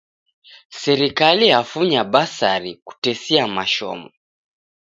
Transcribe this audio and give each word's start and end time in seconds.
Sirikali 0.79 1.45
yafunya 1.53 2.01
basari 2.13 2.71
Kutesia 2.87 3.43
mashomo 3.55 4.07